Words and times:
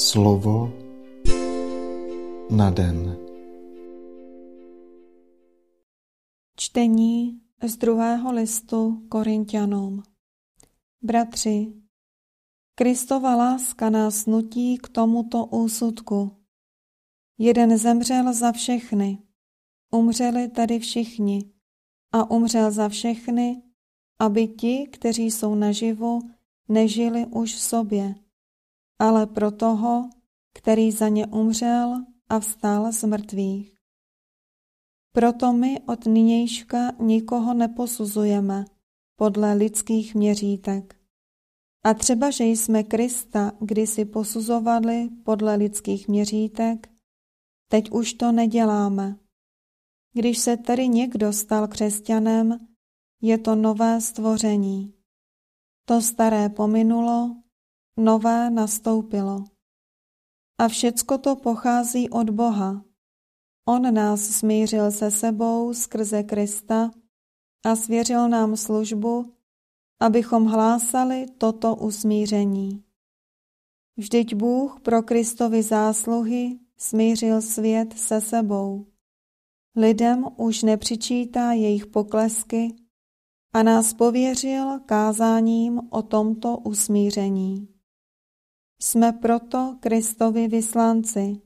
Slovo 0.00 0.72
na 2.50 2.70
den. 2.70 3.16
Čtení 6.56 7.40
z 7.62 7.76
druhého 7.76 8.32
listu 8.32 9.06
Korintianům. 9.08 10.02
Bratři, 11.02 11.72
Kristova 12.74 13.36
láska 13.36 13.90
nás 13.90 14.26
nutí 14.26 14.78
k 14.78 14.88
tomuto 14.88 15.46
úsudku. 15.46 16.36
Jeden 17.38 17.78
zemřel 17.78 18.32
za 18.32 18.52
všechny, 18.52 19.18
umřeli 19.90 20.48
tady 20.48 20.78
všichni 20.78 21.50
a 22.12 22.30
umřel 22.30 22.70
za 22.70 22.88
všechny, 22.88 23.62
aby 24.18 24.48
ti, 24.48 24.88
kteří 24.92 25.30
jsou 25.30 25.54
naživu, 25.54 26.20
nežili 26.68 27.26
už 27.26 27.54
v 27.54 27.60
sobě, 27.60 28.14
ale 29.00 29.26
pro 29.26 29.50
toho, 29.50 30.10
který 30.54 30.92
za 30.92 31.08
ně 31.08 31.26
umřel 31.26 32.04
a 32.28 32.40
vstal 32.40 32.92
z 32.92 33.04
mrtvých. 33.04 33.74
Proto 35.12 35.52
my 35.52 35.80
od 35.80 36.06
nynějška 36.06 36.92
nikoho 36.98 37.54
neposuzujeme 37.54 38.64
podle 39.16 39.54
lidských 39.54 40.14
měřítek. 40.14 40.96
A 41.84 41.94
třeba, 41.94 42.30
že 42.30 42.44
jsme 42.44 42.82
Krista 42.82 43.52
kdysi 43.60 44.04
posuzovali 44.04 45.08
podle 45.24 45.56
lidských 45.56 46.08
měřítek, 46.08 46.90
teď 47.68 47.90
už 47.90 48.12
to 48.12 48.32
neděláme. 48.32 49.16
Když 50.12 50.38
se 50.38 50.56
tedy 50.56 50.88
někdo 50.88 51.32
stal 51.32 51.68
křesťanem, 51.68 52.58
je 53.22 53.38
to 53.38 53.54
nové 53.54 54.00
stvoření. 54.00 54.94
To 55.84 56.02
staré 56.02 56.48
pominulo, 56.48 57.36
nové 57.96 58.50
nastoupilo. 58.50 59.44
A 60.58 60.68
všecko 60.68 61.18
to 61.18 61.36
pochází 61.36 62.10
od 62.10 62.30
Boha. 62.30 62.84
On 63.68 63.94
nás 63.94 64.20
smířil 64.20 64.90
se 64.90 65.10
sebou 65.10 65.74
skrze 65.74 66.22
Krista 66.22 66.90
a 67.64 67.76
svěřil 67.76 68.28
nám 68.28 68.56
službu, 68.56 69.34
abychom 70.00 70.46
hlásali 70.46 71.26
toto 71.38 71.76
usmíření. 71.76 72.84
Vždyť 73.96 74.34
Bůh 74.34 74.80
pro 74.80 75.02
Kristovi 75.02 75.62
zásluhy 75.62 76.58
smířil 76.76 77.42
svět 77.42 77.98
se 77.98 78.20
sebou. 78.20 78.86
Lidem 79.76 80.26
už 80.36 80.62
nepřičítá 80.62 81.52
jejich 81.52 81.86
poklesky 81.86 82.74
a 83.52 83.62
nás 83.62 83.94
pověřil 83.94 84.80
kázáním 84.86 85.80
o 85.90 86.02
tomto 86.02 86.58
usmíření. 86.58 87.79
Jsme 88.82 89.12
proto 89.12 89.76
Kristovi 89.80 90.48
vyslanci, 90.48 91.40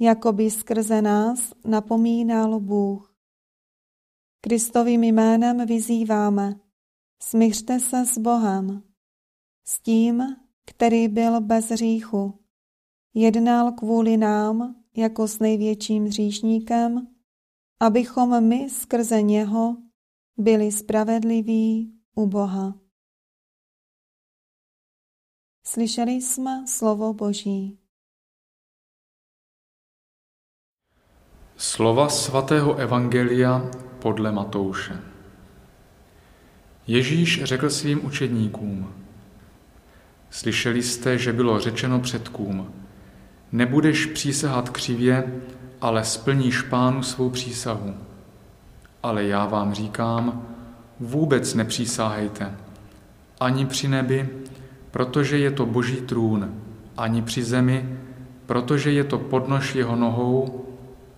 jako 0.00 0.32
by 0.32 0.50
skrze 0.50 1.02
nás 1.02 1.52
napomínal 1.64 2.60
Bůh. 2.60 3.16
Kristovým 4.40 5.04
jménem 5.04 5.66
vyzýváme, 5.66 6.60
smířte 7.22 7.80
se 7.80 8.06
s 8.06 8.18
Bohem, 8.18 8.82
s 9.66 9.80
tím, 9.80 10.22
který 10.66 11.08
byl 11.08 11.40
bez 11.40 11.68
hříchu, 11.68 12.38
jednal 13.14 13.72
kvůli 13.72 14.16
nám 14.16 14.74
jako 14.96 15.28
s 15.28 15.38
největším 15.38 16.04
hříšníkem, 16.04 17.08
abychom 17.80 18.48
my 18.48 18.70
skrze 18.70 19.22
něho 19.22 19.76
byli 20.38 20.72
spravedliví 20.72 21.94
u 22.14 22.26
Boha. 22.26 22.81
Slyšeli 25.72 26.12
jsme 26.12 26.64
slovo 26.66 27.14
Boží. 27.14 27.78
Slova 31.56 32.08
svatého 32.08 32.76
Evangelia 32.76 33.70
podle 33.98 34.32
Matouše. 34.32 35.00
Ježíš 36.86 37.44
řekl 37.44 37.70
svým 37.70 38.04
učedníkům, 38.06 38.94
slyšeli 40.30 40.82
jste, 40.82 41.18
že 41.18 41.32
bylo 41.32 41.60
řečeno 41.60 42.00
předkům, 42.00 42.72
nebudeš 43.52 44.06
přísahat 44.06 44.70
křivě, 44.70 45.42
ale 45.80 46.04
splníš 46.04 46.62
pánu 46.62 47.02
svou 47.02 47.30
přísahu. 47.30 47.94
Ale 49.02 49.24
já 49.24 49.46
vám 49.46 49.74
říkám, 49.74 50.48
vůbec 51.00 51.54
nepřísáhejte, 51.54 52.58
ani 53.40 53.66
při 53.66 53.88
nebi, 53.88 54.41
protože 54.92 55.38
je 55.38 55.50
to 55.50 55.66
boží 55.66 55.96
trůn, 55.96 56.54
ani 56.96 57.22
při 57.22 57.42
zemi, 57.42 57.98
protože 58.46 58.92
je 58.92 59.04
to 59.04 59.18
podnož 59.18 59.74
jeho 59.74 59.96
nohou, 59.96 60.66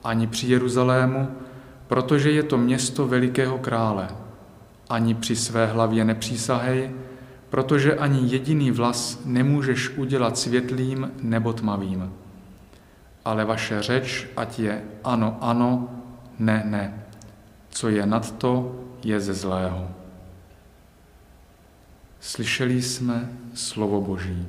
ani 0.04 0.26
při 0.26 0.46
Jeruzalému, 0.46 1.28
protože 1.86 2.30
je 2.30 2.42
to 2.42 2.58
město 2.58 3.06
velikého 3.06 3.58
krále. 3.58 4.08
Ani 4.88 5.14
při 5.14 5.36
své 5.36 5.66
hlavě 5.66 6.04
nepřísahej, 6.04 6.90
protože 7.50 7.94
ani 7.94 8.28
jediný 8.32 8.70
vlas 8.70 9.20
nemůžeš 9.24 9.90
udělat 9.96 10.38
světlým 10.38 11.10
nebo 11.22 11.52
tmavým. 11.52 12.12
Ale 13.24 13.44
vaše 13.44 13.82
řeč, 13.82 14.28
ať 14.36 14.58
je 14.58 14.82
ano, 15.04 15.38
ano, 15.40 15.88
ne, 16.38 16.62
ne. 16.66 17.04
Co 17.70 17.88
je 17.88 18.06
nad 18.06 18.32
to, 18.38 18.80
je 19.04 19.20
ze 19.20 19.34
zlého. 19.34 20.03
Slyšeli 22.24 22.82
jsme 22.82 23.38
slovo 23.54 24.00
Boží. 24.00 24.46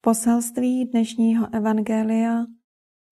Poselství 0.00 0.84
dnešního 0.84 1.54
evangelia 1.54 2.46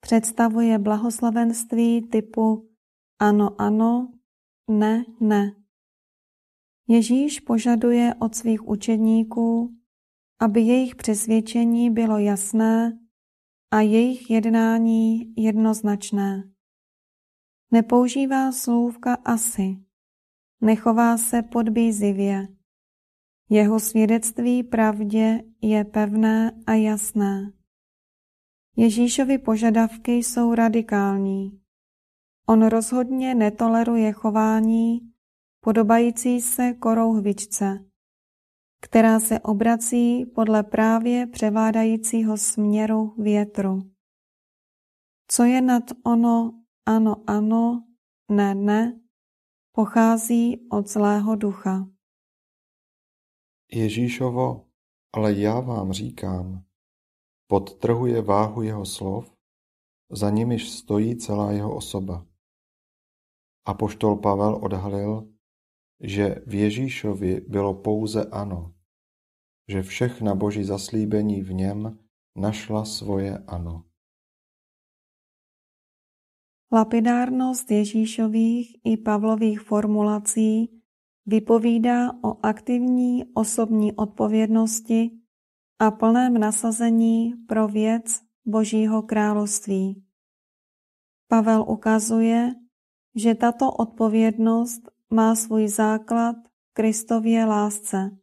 představuje 0.00 0.78
blahoslavenství 0.78 2.08
typu 2.08 2.70
ano, 3.18 3.60
ano, 3.60 4.12
ne, 4.70 5.04
ne. 5.20 5.52
Ježíš 6.88 7.40
požaduje 7.40 8.14
od 8.18 8.34
svých 8.34 8.68
učedníků, 8.68 9.74
aby 10.40 10.60
jejich 10.60 10.96
přesvědčení 10.96 11.90
bylo 11.90 12.18
jasné 12.18 13.05
a 13.70 13.80
jejich 13.80 14.30
jednání 14.30 15.34
jednoznačné. 15.36 16.50
Nepoužívá 17.70 18.52
slůvka 18.52 19.14
asi, 19.14 19.76
nechová 20.60 21.18
se 21.18 21.42
podbízivě. 21.42 22.48
Jeho 23.48 23.80
svědectví 23.80 24.62
pravdě 24.62 25.42
je 25.62 25.84
pevné 25.84 26.52
a 26.66 26.72
jasné. 26.72 27.52
Ježíšovi 28.76 29.38
požadavky 29.38 30.12
jsou 30.12 30.54
radikální. 30.54 31.60
On 32.46 32.66
rozhodně 32.66 33.34
netoleruje 33.34 34.12
chování 34.12 35.00
podobající 35.60 36.40
se 36.40 36.72
korouhvičce, 36.72 37.84
která 38.86 39.20
se 39.20 39.40
obrací 39.40 40.26
podle 40.26 40.62
právě 40.62 41.26
převládajícího 41.26 42.36
směru 42.36 43.14
větru. 43.18 43.90
Co 45.28 45.44
je 45.44 45.60
nad 45.60 45.82
ono 46.04 46.62
ano, 46.86 47.24
ano, 47.26 47.84
ne, 48.30 48.54
ne, 48.54 49.00
pochází 49.72 50.68
od 50.70 50.88
zlého 50.88 51.36
ducha. 51.36 51.88
Ježíšovo, 53.72 54.66
ale 55.12 55.32
já 55.32 55.60
vám 55.60 55.92
říkám, 55.92 56.64
podtrhuje 57.46 58.22
váhu 58.22 58.62
jeho 58.62 58.86
slov, 58.86 59.32
za 60.10 60.30
nimiž 60.30 60.70
stojí 60.70 61.16
celá 61.16 61.52
jeho 61.52 61.76
osoba. 61.76 62.26
A 63.66 63.74
poštol 63.74 64.16
Pavel 64.16 64.60
odhalil, 64.62 65.34
že 66.00 66.34
v 66.46 66.54
Ježíšovi 66.54 67.40
bylo 67.40 67.74
pouze 67.74 68.24
ano, 68.24 68.75
že 69.68 69.82
všechna 69.82 70.34
boží 70.34 70.64
zaslíbení 70.64 71.42
v 71.42 71.52
něm 71.52 71.98
našla 72.36 72.84
svoje 72.84 73.38
ano. 73.38 73.84
Lapidárnost 76.72 77.70
Ježíšových 77.70 78.76
i 78.84 78.96
Pavlových 78.96 79.60
formulací 79.60 80.82
vypovídá 81.26 82.12
o 82.22 82.46
aktivní 82.46 83.24
osobní 83.34 83.92
odpovědnosti 83.92 85.10
a 85.78 85.90
plném 85.90 86.38
nasazení 86.38 87.34
pro 87.48 87.68
věc 87.68 88.22
Božího 88.46 89.02
království. 89.02 90.04
Pavel 91.28 91.64
ukazuje, 91.68 92.54
že 93.14 93.34
tato 93.34 93.72
odpovědnost 93.72 94.82
má 95.10 95.34
svůj 95.34 95.68
základ 95.68 96.36
v 96.46 96.72
Kristově 96.72 97.44
lásce. 97.44 98.18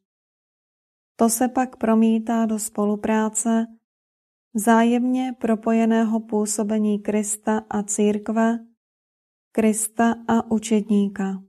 To 1.15 1.29
se 1.29 1.47
pak 1.47 1.75
promítá 1.75 2.45
do 2.45 2.59
spolupráce 2.59 3.67
vzájemně 4.53 5.33
propojeného 5.41 6.19
působení 6.19 6.99
Krista 6.99 7.61
a 7.69 7.83
církve 7.83 8.59
Krista 9.51 10.15
a 10.27 10.51
učedníka. 10.51 11.43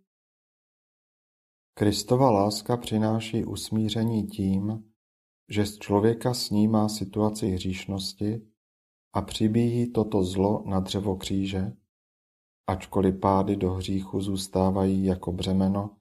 Kristova 1.75 2.31
láska 2.31 2.77
přináší 2.77 3.45
usmíření 3.45 4.27
tím, 4.27 4.85
že 5.49 5.67
z 5.67 5.79
člověka 5.79 6.35
snímá 6.35 6.89
situaci 6.89 7.47
hříšnosti 7.47 8.47
a 9.13 9.23
přibíjí 9.23 9.93
toto 9.93 10.25
zlo 10.25 10.65
na 10.67 10.81
dřevo 10.81 11.17
kříže, 11.17 11.73
ačkoliv 12.67 13.21
pády 13.21 13.57
do 13.57 13.71
hříchu 13.71 14.21
zůstávají 14.21 15.05
jako 15.05 15.33
břemeno, 15.33 15.97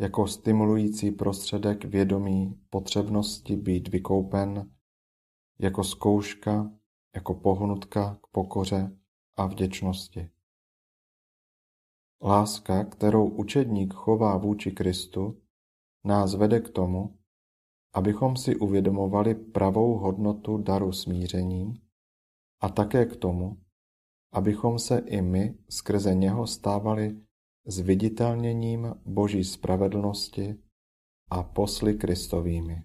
jako 0.00 0.26
stimulující 0.26 1.10
prostředek 1.10 1.84
vědomí 1.84 2.60
potřebnosti 2.70 3.56
být 3.56 3.88
vykoupen, 3.88 4.70
jako 5.58 5.84
zkouška, 5.84 6.72
jako 7.14 7.34
pohnutka 7.34 8.18
k 8.22 8.26
pokoře 8.26 8.96
a 9.36 9.46
vděčnosti. 9.46 10.30
Láska, 12.22 12.84
kterou 12.84 13.28
učedník 13.28 13.94
chová 13.94 14.36
vůči 14.36 14.70
Kristu, 14.70 15.42
nás 16.04 16.34
vede 16.34 16.60
k 16.60 16.68
tomu, 16.68 17.18
abychom 17.94 18.36
si 18.36 18.56
uvědomovali 18.56 19.34
pravou 19.34 19.98
hodnotu 19.98 20.58
daru 20.58 20.92
smíření 20.92 21.82
a 22.60 22.68
také 22.68 23.06
k 23.06 23.16
tomu, 23.16 23.60
abychom 24.32 24.78
se 24.78 24.98
i 24.98 25.22
my 25.22 25.58
skrze 25.68 26.14
něho 26.14 26.46
stávali 26.46 27.20
zviditelněním 27.70 28.94
Boží 29.04 29.44
spravedlnosti 29.44 30.58
a 31.30 31.42
posly 31.42 31.94
Kristovými. 31.94 32.84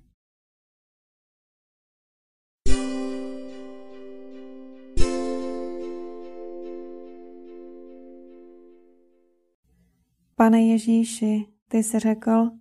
Pane 10.35 10.61
Ježíši, 10.61 11.45
ty 11.69 11.83
jsi 11.83 11.99
řekl, 11.99 12.51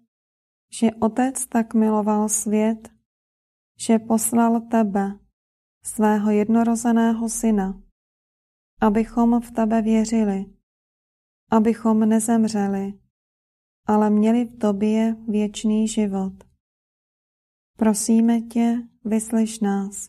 že 0.81 0.91
Otec 1.01 1.47
tak 1.47 1.75
miloval 1.75 2.29
svět, 2.29 2.89
že 3.79 3.99
poslal 3.99 4.61
tebe, 4.61 5.19
svého 5.85 6.31
jednorozeného 6.31 7.29
syna, 7.29 7.83
abychom 8.81 9.41
v 9.41 9.51
tebe 9.51 9.83
věřili, 9.83 10.54
abychom 11.51 12.09
nezemřeli, 12.09 12.99
ale 13.87 14.11
měli 14.11 14.45
v 14.45 14.59
tobě 14.59 15.17
věčný 15.29 15.89
život. 15.89 16.33
Prosíme 17.77 18.41
tě, 18.41 18.83
vyslyš 19.05 19.61
nás. 19.61 20.09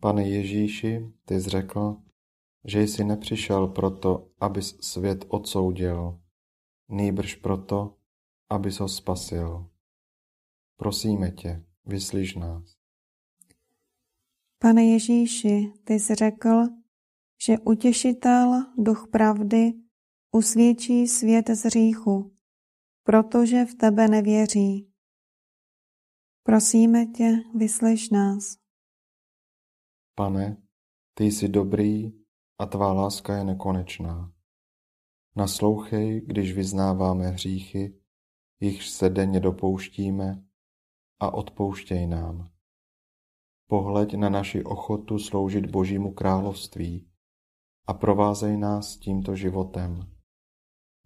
Pane 0.00 0.28
Ježíši, 0.28 1.12
ty 1.24 1.40
jsi 1.40 1.50
řekl, 1.50 1.96
že 2.64 2.82
jsi 2.82 3.04
nepřišel 3.04 3.66
proto, 3.66 4.30
abys 4.40 4.76
svět 4.80 5.24
odsoudil, 5.28 6.20
nýbrž 6.88 7.34
proto, 7.34 7.96
abys 8.50 8.80
ho 8.80 8.88
spasil. 8.88 9.70
Prosíme 10.76 11.30
tě, 11.30 11.64
vyslyš 11.86 12.34
nás. 12.34 12.76
Pane 14.58 14.84
Ježíši, 14.84 15.72
ty 15.84 15.94
jsi 15.94 16.14
řekl, 16.14 16.79
že 17.46 17.58
utěšitel, 17.58 18.64
duch 18.78 19.08
pravdy, 19.12 19.72
usvědčí 20.32 21.06
svět 21.06 21.48
z 21.50 21.64
hříchu, 21.64 22.36
protože 23.04 23.64
v 23.64 23.74
tebe 23.74 24.08
nevěří. 24.08 24.92
Prosíme 26.42 27.06
tě, 27.06 27.36
vyslyš 27.54 28.10
nás. 28.10 28.56
Pane, 30.14 30.62
ty 31.14 31.24
jsi 31.24 31.48
dobrý 31.48 32.12
a 32.58 32.66
tvá 32.66 32.92
láska 32.92 33.36
je 33.36 33.44
nekonečná. 33.44 34.32
Naslouchej, 35.36 36.20
když 36.26 36.52
vyznáváme 36.52 37.26
hříchy, 37.26 38.00
jichž 38.60 38.88
se 38.90 39.10
denně 39.10 39.40
dopouštíme, 39.40 40.44
a 41.20 41.34
odpouštěj 41.34 42.06
nám. 42.06 42.50
Pohleď 43.66 44.14
na 44.14 44.28
naši 44.28 44.64
ochotu 44.64 45.18
sloužit 45.18 45.70
Božímu 45.70 46.14
království 46.14 47.09
a 47.90 47.94
provázej 47.94 48.54
nás 48.56 48.96
tímto 48.96 49.34
životem. 49.36 50.06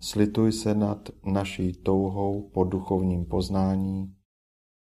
Slituj 0.00 0.52
se 0.52 0.74
nad 0.74 1.08
naší 1.24 1.72
touhou 1.72 2.50
po 2.50 2.64
duchovním 2.64 3.24
poznání 3.24 4.16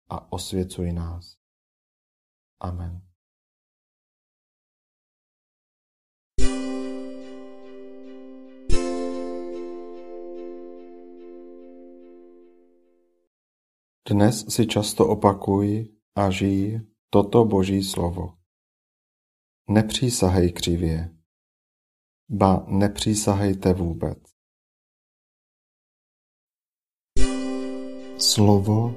a 0.08 0.32
osvěcuj 0.32 0.92
nás. 0.92 1.34
Amen. 2.60 3.02
Dnes 14.10 14.46
si 14.48 14.66
často 14.66 15.08
opakuj 15.08 15.94
a 16.14 16.30
žij 16.30 16.80
toto 17.10 17.44
Boží 17.44 17.82
slovo. 17.82 18.34
Nepřísahej 19.68 20.52
křivě, 20.52 21.17
ba 22.28 22.64
nepřísahejte 22.68 23.72
vůbec. 23.72 24.18
Slovo 28.18 28.94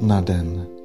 na 0.00 0.20
den. 0.20 0.75